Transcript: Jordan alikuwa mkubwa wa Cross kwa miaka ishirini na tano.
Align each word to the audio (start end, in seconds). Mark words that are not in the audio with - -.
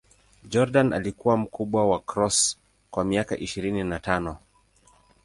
Jordan 0.49 0.93
alikuwa 0.93 1.37
mkubwa 1.37 1.89
wa 1.89 1.99
Cross 1.99 2.57
kwa 2.91 3.05
miaka 3.05 3.37
ishirini 3.37 3.83
na 3.83 3.99
tano. 3.99 4.37